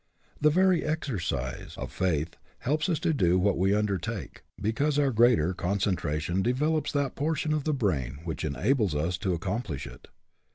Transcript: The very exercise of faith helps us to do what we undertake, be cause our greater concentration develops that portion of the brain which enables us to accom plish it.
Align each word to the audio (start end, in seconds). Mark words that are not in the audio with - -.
The 0.41 0.49
very 0.49 0.83
exercise 0.83 1.75
of 1.77 1.91
faith 1.91 2.35
helps 2.57 2.89
us 2.89 2.97
to 3.01 3.13
do 3.13 3.37
what 3.37 3.55
we 3.55 3.75
undertake, 3.75 4.41
be 4.59 4.73
cause 4.73 4.97
our 4.97 5.11
greater 5.11 5.53
concentration 5.53 6.41
develops 6.41 6.91
that 6.93 7.13
portion 7.13 7.53
of 7.53 7.65
the 7.65 7.73
brain 7.75 8.17
which 8.23 8.43
enables 8.43 8.95
us 8.95 9.15
to 9.19 9.37
accom 9.37 9.63
plish 9.63 9.85
it. 9.85 10.07